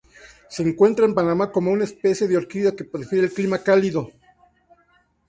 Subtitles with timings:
[0.49, 4.09] Se encuentra en Panamá como una especie de orquídea que prefiere el clima cálido.